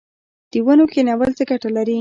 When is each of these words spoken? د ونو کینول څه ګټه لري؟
د 0.51 0.53
ونو 0.65 0.85
کینول 0.93 1.31
څه 1.37 1.43
ګټه 1.49 1.69
لري؟ 1.75 1.89